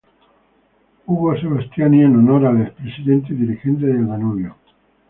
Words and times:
Hugo 1.05 1.37
Sebastiani 1.39 2.01
en 2.01 2.15
honor 2.15 2.47
al 2.47 2.61
ex-presidente 2.63 3.33
y 3.33 3.35
dirigente 3.35 3.85
de 3.85 4.03
Danubio. 4.03 4.57